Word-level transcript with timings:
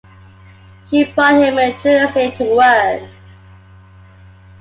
She 0.87 1.03
brought 1.03 1.35
him 1.35 1.53
judiciously 1.77 2.31
to 2.37 2.59
earth. 2.59 3.07